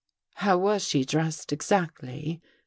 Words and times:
"How 0.41 0.57
was 0.57 0.81
she 0.83 1.05
dressed, 1.05 1.53
exactly? 1.53 2.41